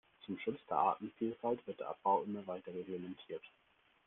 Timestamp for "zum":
0.25-0.39